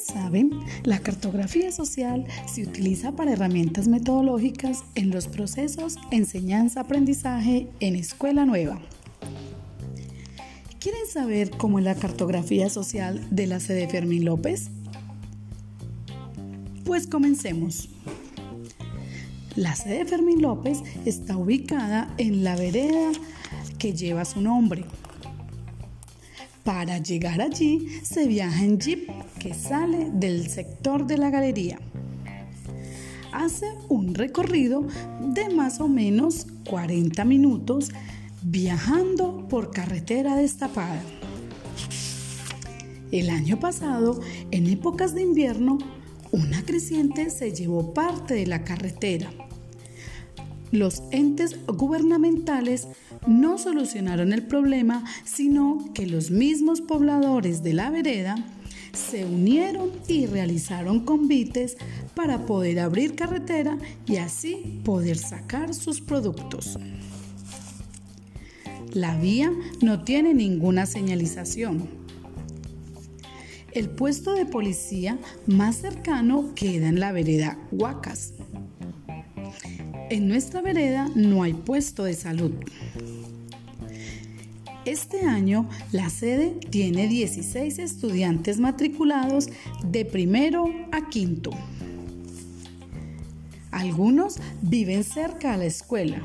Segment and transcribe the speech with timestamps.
[0.00, 0.50] saben,
[0.84, 8.80] la cartografía social se utiliza para herramientas metodológicas en los procesos enseñanza-aprendizaje en Escuela Nueva.
[10.80, 14.70] ¿Quieren saber cómo es la cartografía social de la sede Fermín López?
[16.84, 17.88] Pues comencemos.
[19.54, 23.12] La sede Fermín López está ubicada en la vereda
[23.78, 24.84] que lleva su nombre.
[26.64, 29.08] Para llegar allí se viaja en jeep
[29.40, 31.78] que sale del sector de la galería.
[33.32, 34.86] Hace un recorrido
[35.20, 37.90] de más o menos 40 minutos
[38.42, 41.02] viajando por carretera destapada.
[43.10, 44.20] El año pasado,
[44.52, 45.78] en épocas de invierno,
[46.30, 49.30] una creciente se llevó parte de la carretera
[50.72, 52.88] los entes gubernamentales
[53.26, 58.34] no solucionaron el problema, sino que los mismos pobladores de la vereda
[58.92, 61.76] se unieron y realizaron convites
[62.14, 66.78] para poder abrir carretera y así poder sacar sus productos.
[68.92, 71.88] La vía no tiene ninguna señalización.
[73.72, 78.34] El puesto de policía más cercano queda en la vereda Huacas.
[80.12, 82.52] En nuestra vereda no hay puesto de salud.
[84.84, 89.48] Este año la sede tiene 16 estudiantes matriculados
[89.82, 91.50] de primero a quinto.
[93.70, 96.22] Algunos viven cerca a la escuela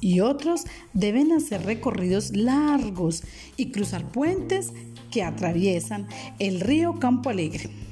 [0.00, 0.62] y otros
[0.94, 3.24] deben hacer recorridos largos
[3.58, 4.72] y cruzar puentes
[5.10, 7.87] que atraviesan el río Campo Alegre.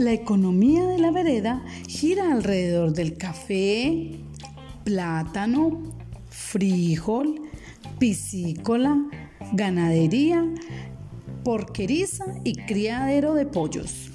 [0.00, 4.12] La economía de la vereda gira alrededor del café,
[4.82, 5.78] plátano,
[6.30, 7.42] frijol,
[7.98, 8.96] piscícola,
[9.52, 10.42] ganadería,
[11.44, 14.10] porqueriza y criadero de pollos.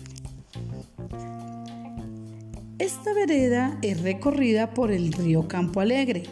[2.79, 6.23] Esta vereda es recorrida por el río Campo Alegre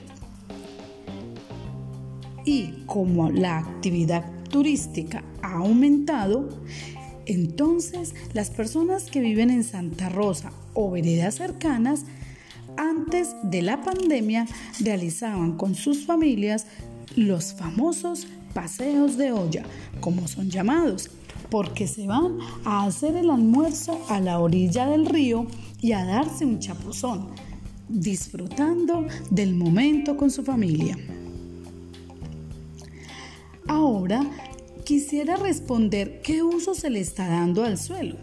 [2.43, 6.49] y como la actividad turística ha aumentado,
[7.25, 12.05] entonces, las personas que viven en Santa Rosa o veredas cercanas,
[12.77, 14.45] antes de la pandemia,
[14.79, 16.65] realizaban con sus familias
[17.15, 19.63] los famosos paseos de olla,
[19.99, 21.09] como son llamados,
[21.49, 25.47] porque se van a hacer el almuerzo a la orilla del río
[25.81, 27.27] y a darse un chapuzón,
[27.89, 30.97] disfrutando del momento con su familia.
[33.67, 34.23] Ahora
[34.83, 38.17] quisiera responder qué uso se le está dando al suelo.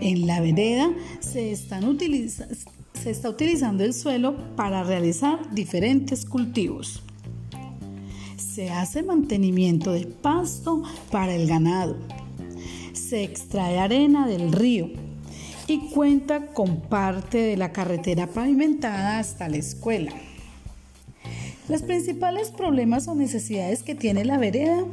[0.00, 0.90] En la vereda
[1.20, 1.80] se, está
[3.28, 7.02] utilizando el suelo para realizar diferentes cultivos.
[8.36, 11.96] Se hace mantenimiento de pasto para el ganado.
[12.92, 14.90] Se extrae arena del río
[15.66, 20.12] y cuenta con parte de la carretera pavimentada hasta la escuela.
[21.68, 24.84] Los principales problemas o necesidades que tiene la vereda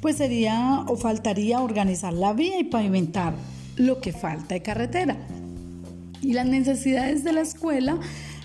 [0.00, 3.34] pues sería o faltaría organizar la vía y pavimentar
[3.76, 5.16] lo que falta de carretera.
[6.20, 7.98] Y las necesidades de la escuela,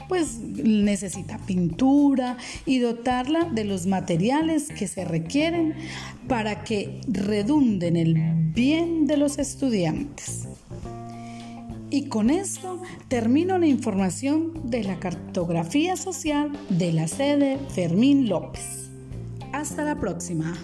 [0.07, 5.73] pues necesita pintura y dotarla de los materiales que se requieren
[6.27, 8.13] para que redunden el
[8.53, 10.47] bien de los estudiantes.
[11.89, 18.89] Y con esto termino la información de la cartografía social de la sede Fermín López.
[19.51, 20.55] Hasta la próxima.